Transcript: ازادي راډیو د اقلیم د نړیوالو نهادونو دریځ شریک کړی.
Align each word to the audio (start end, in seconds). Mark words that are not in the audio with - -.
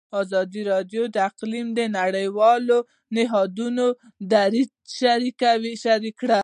ازادي 0.21 0.61
راډیو 0.71 1.03
د 1.15 1.17
اقلیم 1.29 1.67
د 1.77 1.79
نړیوالو 1.99 2.77
نهادونو 3.15 3.85
دریځ 4.31 4.69
شریک 4.99 5.35
کړی. 5.43 5.73